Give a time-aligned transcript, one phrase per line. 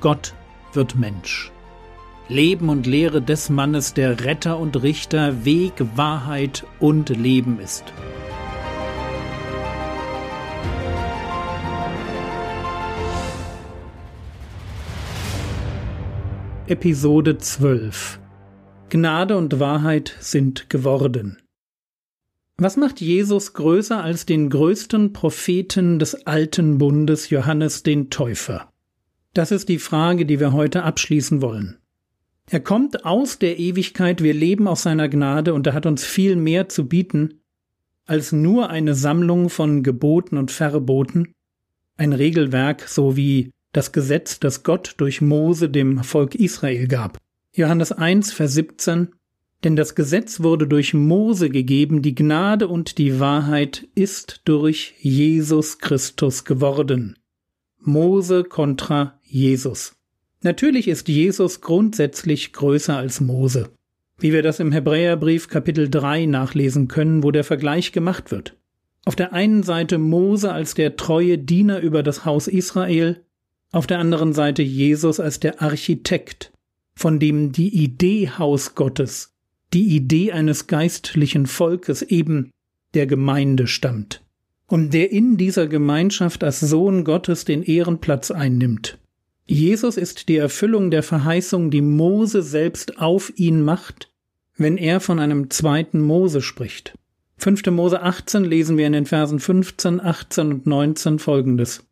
[0.00, 0.34] Gott
[0.72, 1.50] wird Mensch.
[2.28, 7.84] Leben und Lehre des Mannes, der Retter und Richter, Weg, Wahrheit und Leben ist.
[16.68, 18.20] Episode 12
[18.90, 21.38] Gnade und Wahrheit sind geworden.
[22.58, 28.70] Was macht Jesus größer als den größten Propheten des alten Bundes, Johannes den Täufer?
[29.38, 31.76] Das ist die Frage, die wir heute abschließen wollen.
[32.50, 36.34] Er kommt aus der Ewigkeit, wir leben aus seiner Gnade und er hat uns viel
[36.34, 37.34] mehr zu bieten
[38.04, 41.34] als nur eine Sammlung von Geboten und Verboten,
[41.96, 47.16] ein Regelwerk so wie das Gesetz, das Gott durch Mose dem Volk Israel gab.
[47.54, 49.10] Johannes 1, Vers 17
[49.62, 55.78] Denn das Gesetz wurde durch Mose gegeben, die Gnade und die Wahrheit ist durch Jesus
[55.78, 57.14] Christus geworden.
[57.80, 59.94] Mose kontra Jesus.
[60.42, 63.70] Natürlich ist Jesus grundsätzlich größer als Mose,
[64.18, 68.56] wie wir das im Hebräerbrief Kapitel 3 nachlesen können, wo der Vergleich gemacht wird.
[69.04, 73.24] Auf der einen Seite Mose als der treue Diener über das Haus Israel,
[73.72, 76.52] auf der anderen Seite Jesus als der Architekt,
[76.94, 79.34] von dem die Idee Haus Gottes,
[79.72, 82.50] die Idee eines geistlichen Volkes eben
[82.94, 84.22] der Gemeinde stammt,
[84.66, 88.98] und der in dieser Gemeinschaft als Sohn Gottes den Ehrenplatz einnimmt.
[89.50, 94.12] Jesus ist die Erfüllung der Verheißung, die Mose selbst auf ihn macht,
[94.58, 96.92] wenn er von einem zweiten Mose spricht.
[97.38, 97.64] 5.
[97.70, 101.82] Mose 18 lesen wir in den Versen 15, 18 und 19 folgendes.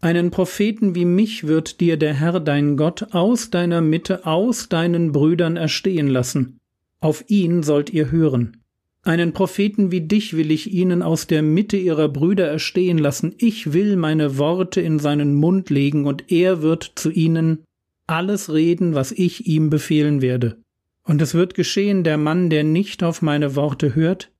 [0.00, 5.12] Einen Propheten wie mich wird dir der Herr dein Gott aus deiner Mitte, aus deinen
[5.12, 6.58] Brüdern erstehen lassen.
[6.98, 8.61] Auf ihn sollt ihr hören.
[9.04, 13.34] Einen Propheten wie dich will ich ihnen aus der Mitte ihrer Brüder erstehen lassen.
[13.38, 17.64] Ich will meine Worte in seinen Mund legen, und er wird zu ihnen
[18.06, 20.58] alles reden, was ich ihm befehlen werde.
[21.04, 24.30] Und es wird geschehen, der Mann, der nicht auf meine Worte hört,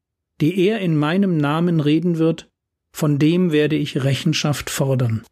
[0.41, 2.49] die er in meinem Namen reden wird,
[2.93, 5.23] von dem werde ich Rechenschaft fordern.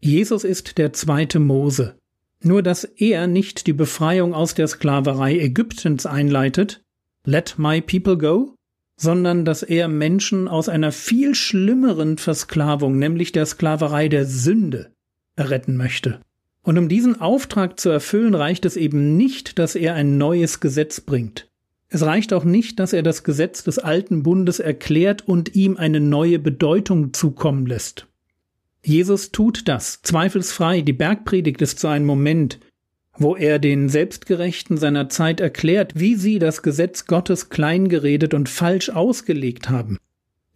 [0.00, 1.94] Jesus ist der zweite Mose.
[2.42, 6.82] Nur dass er nicht die Befreiung aus der Sklaverei Ägyptens einleitet,
[7.24, 8.54] let my people go,
[8.96, 14.92] sondern dass er Menschen aus einer viel schlimmeren Versklavung, nämlich der Sklaverei der Sünde,
[15.36, 16.20] erretten möchte.
[16.62, 21.00] Und um diesen Auftrag zu erfüllen, reicht es eben nicht, dass er ein neues Gesetz
[21.00, 21.48] bringt.
[21.88, 26.00] Es reicht auch nicht, dass er das Gesetz des alten Bundes erklärt und ihm eine
[26.00, 28.06] neue Bedeutung zukommen lässt.
[28.82, 30.80] Jesus tut das, zweifelsfrei.
[30.80, 32.58] Die Bergpredigt ist so ein Moment,
[33.16, 38.90] wo er den Selbstgerechten seiner Zeit erklärt, wie sie das Gesetz Gottes kleingeredet und falsch
[38.90, 39.98] ausgelegt haben.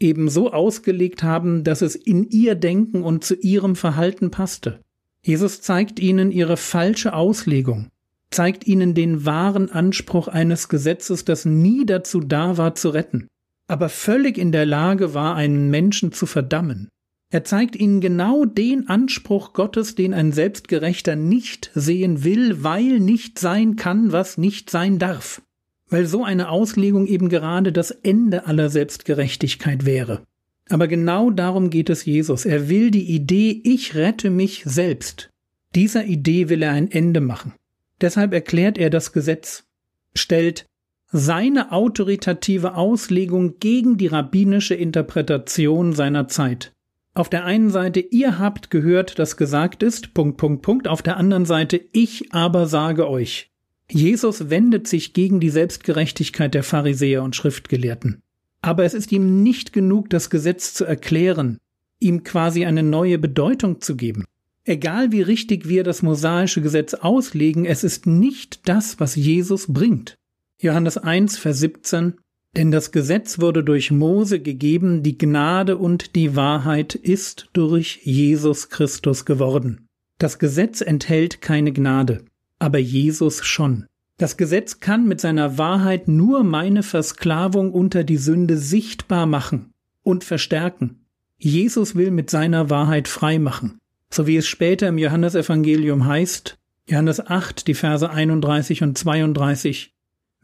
[0.00, 4.80] Ebenso ausgelegt haben, dass es in ihr Denken und zu ihrem Verhalten passte.
[5.22, 7.88] Jesus zeigt ihnen ihre falsche Auslegung,
[8.30, 13.28] zeigt ihnen den wahren Anspruch eines Gesetzes, das nie dazu da war zu retten,
[13.66, 16.88] aber völlig in der Lage war, einen Menschen zu verdammen.
[17.30, 23.38] Er zeigt ihnen genau den Anspruch Gottes, den ein Selbstgerechter nicht sehen will, weil nicht
[23.38, 25.42] sein kann, was nicht sein darf.
[25.90, 30.22] Weil so eine Auslegung eben gerade das Ende aller Selbstgerechtigkeit wäre.
[30.70, 32.46] Aber genau darum geht es Jesus.
[32.46, 35.30] Er will die Idee, ich rette mich selbst.
[35.74, 37.52] Dieser Idee will er ein Ende machen.
[38.00, 39.64] Deshalb erklärt er das Gesetz,
[40.14, 40.66] stellt
[41.10, 46.72] seine autoritative Auslegung gegen die rabbinische Interpretation seiner Zeit.
[47.18, 50.86] Auf der einen Seite, ihr habt gehört, dass gesagt ist, Punkt, Punkt, Punkt.
[50.86, 53.50] Auf der anderen Seite, ich aber sage euch.
[53.90, 58.22] Jesus wendet sich gegen die Selbstgerechtigkeit der Pharisäer und Schriftgelehrten.
[58.62, 61.58] Aber es ist ihm nicht genug, das Gesetz zu erklären,
[61.98, 64.24] ihm quasi eine neue Bedeutung zu geben.
[64.62, 70.14] Egal wie richtig wir das mosaische Gesetz auslegen, es ist nicht das, was Jesus bringt.
[70.60, 72.14] Johannes 1, Vers 17
[72.56, 78.70] denn das Gesetz wurde durch Mose gegeben, die Gnade und die Wahrheit ist durch Jesus
[78.70, 79.86] Christus geworden.
[80.18, 82.24] Das Gesetz enthält keine Gnade,
[82.58, 83.86] aber Jesus schon.
[84.16, 89.72] Das Gesetz kann mit seiner Wahrheit nur meine Versklavung unter die Sünde sichtbar machen
[90.02, 91.04] und verstärken.
[91.38, 93.78] Jesus will mit seiner Wahrheit frei machen.
[94.10, 96.58] So wie es später im Johannesevangelium heißt,
[96.88, 99.92] Johannes 8, die Verse 31 und 32,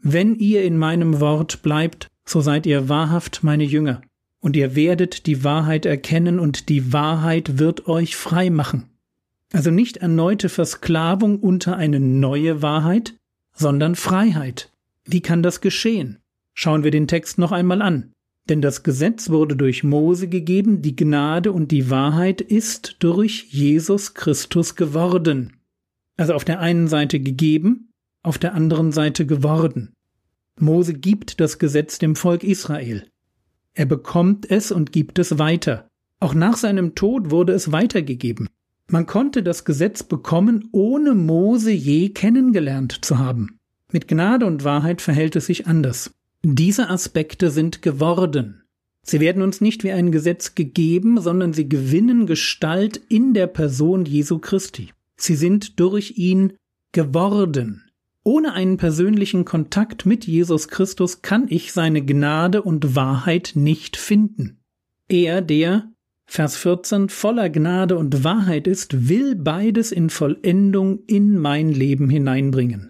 [0.01, 4.01] wenn ihr in meinem Wort bleibt, so seid ihr wahrhaft meine Jünger,
[4.39, 8.89] und ihr werdet die Wahrheit erkennen, und die Wahrheit wird euch frei machen.
[9.53, 13.15] Also nicht erneute Versklavung unter eine neue Wahrheit,
[13.53, 14.71] sondern Freiheit.
[15.05, 16.19] Wie kann das geschehen?
[16.53, 18.11] Schauen wir den Text noch einmal an.
[18.47, 24.13] Denn das Gesetz wurde durch Mose gegeben, die Gnade und die Wahrheit ist durch Jesus
[24.13, 25.53] Christus geworden.
[26.17, 27.84] Also auf der einen Seite gegeben,
[28.25, 29.93] auf der anderen Seite geworden.
[30.59, 33.07] Mose gibt das Gesetz dem Volk Israel.
[33.73, 35.89] Er bekommt es und gibt es weiter.
[36.19, 38.47] Auch nach seinem Tod wurde es weitergegeben.
[38.87, 43.59] Man konnte das Gesetz bekommen, ohne Mose je kennengelernt zu haben.
[43.91, 46.13] Mit Gnade und Wahrheit verhält es sich anders.
[46.43, 48.63] Diese Aspekte sind geworden.
[49.01, 54.05] Sie werden uns nicht wie ein Gesetz gegeben, sondern sie gewinnen Gestalt in der Person
[54.05, 54.91] Jesu Christi.
[55.17, 56.53] Sie sind durch ihn
[56.91, 57.84] geworden.
[58.27, 64.57] Ohne einen persönlichen Kontakt mit Jesus Christus kann ich seine Gnade und Wahrheit nicht finden.
[65.07, 65.91] Er, der,
[66.25, 72.89] Vers 14, voller Gnade und Wahrheit ist, will beides in Vollendung in mein Leben hineinbringen.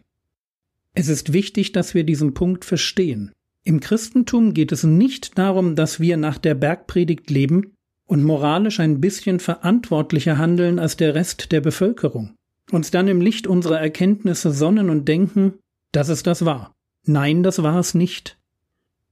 [0.93, 3.33] Es ist wichtig, dass wir diesen Punkt verstehen.
[3.65, 7.73] Im Christentum geht es nicht darum, dass wir nach der Bergpredigt leben
[8.05, 12.37] und moralisch ein bisschen verantwortlicher handeln als der Rest der Bevölkerung
[12.71, 15.53] uns dann im Licht unserer Erkenntnisse sonnen und denken,
[15.91, 16.75] dass es das war.
[17.05, 18.37] Nein, das war es nicht.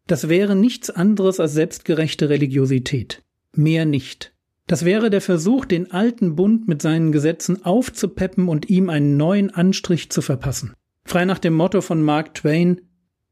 [0.07, 3.23] Das wäre nichts anderes als selbstgerechte Religiosität.
[3.55, 4.33] Mehr nicht.
[4.67, 9.53] Das wäre der Versuch, den alten Bund mit seinen Gesetzen aufzupeppen und ihm einen neuen
[9.53, 10.73] Anstrich zu verpassen.
[11.05, 12.81] Frei nach dem Motto von Mark Twain,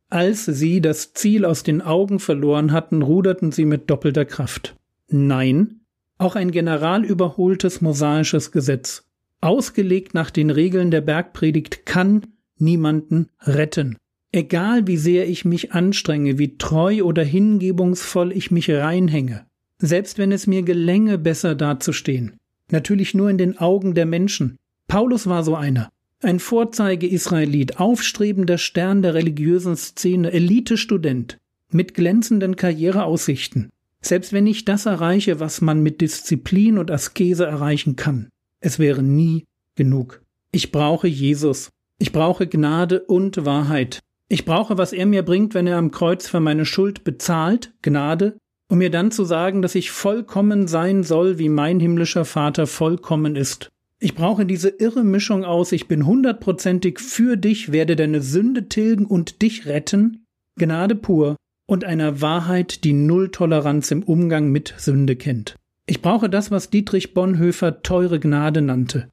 [0.09, 4.75] als sie das Ziel aus den Augen verloren hatten, ruderten sie mit doppelter Kraft.
[5.07, 5.81] Nein,
[6.18, 9.09] auch ein generalüberholtes mosaisches Gesetz
[9.41, 12.27] ausgelegt nach den Regeln der Bergpredigt, kann
[12.57, 13.97] niemanden retten.
[14.31, 19.45] Egal wie sehr ich mich anstrenge, wie treu oder hingebungsvoll ich mich reinhänge,
[19.79, 22.38] selbst wenn es mir gelänge, besser dazustehen.
[22.69, 24.57] Natürlich nur in den Augen der Menschen.
[24.88, 25.89] Paulus war so einer.
[26.21, 31.39] Ein Vorzeige-Israelit, aufstrebender Stern der religiösen Szene, Elite-Student,
[31.71, 33.69] mit glänzenden Karriereaussichten.
[34.01, 38.29] Selbst wenn ich das erreiche, was man mit Disziplin und Askese erreichen kann.
[38.61, 40.21] Es wäre nie genug.
[40.51, 41.69] Ich brauche Jesus.
[41.97, 43.99] Ich brauche Gnade und Wahrheit.
[44.29, 48.37] Ich brauche, was er mir bringt, wenn er am Kreuz für meine Schuld bezahlt, Gnade,
[48.69, 53.35] um mir dann zu sagen, dass ich vollkommen sein soll, wie mein himmlischer Vater vollkommen
[53.35, 53.69] ist.
[53.99, 59.05] Ich brauche diese irre Mischung aus, ich bin hundertprozentig für dich, werde deine Sünde tilgen
[59.05, 60.25] und dich retten,
[60.57, 61.35] Gnade pur
[61.67, 65.55] und einer Wahrheit, die Null Toleranz im Umgang mit Sünde kennt.
[65.86, 69.10] Ich brauche das, was Dietrich Bonhoeffer teure Gnade nannte.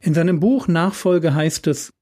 [0.00, 1.92] In seinem Buch Nachfolge heißt es,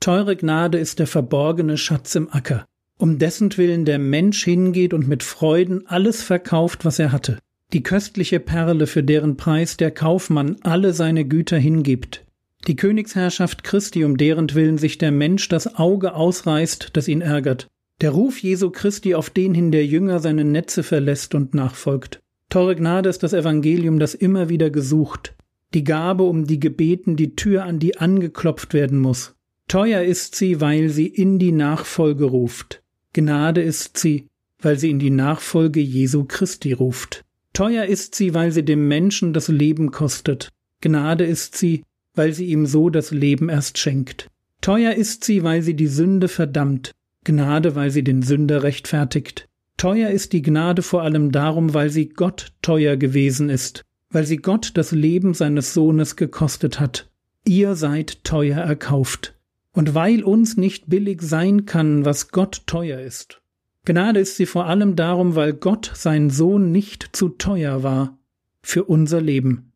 [0.00, 2.66] Teure Gnade ist der verborgene Schatz im Acker,
[2.98, 7.38] um dessen Willen der Mensch hingeht und mit Freuden alles verkauft, was er hatte.
[7.72, 12.24] Die köstliche Perle, für deren Preis der Kaufmann alle seine Güter hingibt.
[12.66, 17.68] Die Königsherrschaft Christi, um deren Willen sich der Mensch das Auge ausreißt, das ihn ärgert.
[18.00, 22.20] Der Ruf Jesu Christi, auf den hin der Jünger seine Netze verlässt und nachfolgt.
[22.54, 25.34] Teure Gnade ist das Evangelium, das immer wieder gesucht,
[25.74, 29.34] die Gabe, um die gebeten, die Tür, an die angeklopft werden muss.
[29.66, 32.80] Teuer ist sie, weil sie in die Nachfolge ruft.
[33.12, 34.28] Gnade ist sie,
[34.60, 37.24] weil sie in die Nachfolge Jesu Christi ruft.
[37.54, 40.50] Teuer ist sie, weil sie dem Menschen das Leben kostet.
[40.80, 41.82] Gnade ist sie,
[42.14, 44.30] weil sie ihm so das Leben erst schenkt.
[44.60, 46.92] Teuer ist sie, weil sie die Sünde verdammt.
[47.24, 49.48] Gnade, weil sie den Sünder rechtfertigt.
[49.76, 54.36] Teuer ist die Gnade vor allem darum, weil sie Gott teuer gewesen ist, weil sie
[54.36, 57.10] Gott das Leben seines Sohnes gekostet hat.
[57.44, 59.34] Ihr seid teuer erkauft.
[59.72, 63.42] Und weil uns nicht billig sein kann, was Gott teuer ist.
[63.84, 68.18] Gnade ist sie vor allem darum, weil Gott sein Sohn nicht zu teuer war
[68.62, 69.72] für unser Leben,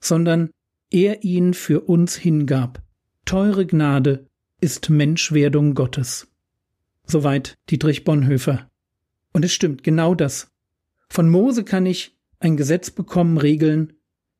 [0.00, 0.50] sondern
[0.90, 2.82] er ihn für uns hingab.
[3.24, 4.26] Teure Gnade
[4.60, 6.28] ist Menschwerdung Gottes.
[7.04, 8.68] Soweit Dietrich Bonhoeffer.
[9.36, 10.50] Und es stimmt, genau das.
[11.10, 13.92] Von Mose kann ich ein Gesetz bekommen, Regeln,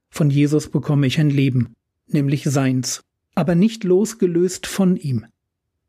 [0.08, 1.74] von Jesus bekomme ich ein Leben,
[2.06, 5.26] nämlich seins, aber nicht losgelöst von ihm.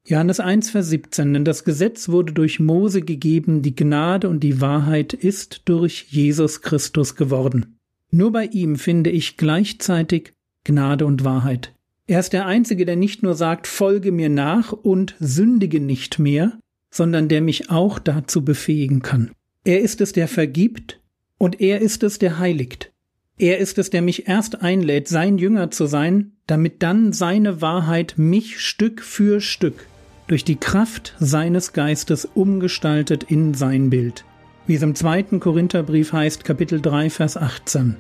[0.06, 4.60] Johannes 1, Vers 17, denn das Gesetz wurde durch Mose gegeben, die Gnade und die
[4.60, 7.78] Wahrheit ist durch Jesus Christus geworden.
[8.12, 10.34] Nur bei ihm finde ich gleichzeitig
[10.66, 11.74] Gnade und Wahrheit.
[12.08, 16.60] Er ist der Einzige, der nicht nur sagt, folge mir nach und sündige nicht mehr,
[16.90, 19.32] sondern der mich auch dazu befähigen kann.
[19.64, 21.02] Er ist es, der vergibt,
[21.38, 22.92] und er ist es, der heiligt.
[23.38, 28.16] Er ist es, der mich erst einlädt, sein Jünger zu sein, damit dann seine Wahrheit
[28.18, 29.86] mich Stück für Stück
[30.28, 34.26] durch die Kraft seines Geistes umgestaltet in sein Bild.
[34.66, 37.96] Wie es im zweiten Korintherbrief heißt, Kapitel 3, Vers 18.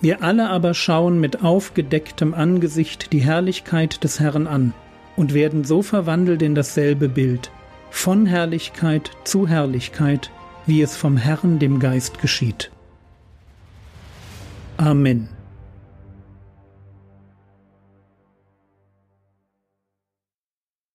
[0.00, 4.74] Wir alle aber schauen mit aufgedecktem Angesicht die Herrlichkeit des Herrn an
[5.16, 7.50] und werden so verwandelt in dasselbe Bild,
[7.94, 10.30] von Herrlichkeit zu Herrlichkeit,
[10.66, 12.70] wie es vom Herrn dem Geist geschieht.
[14.76, 15.28] Amen.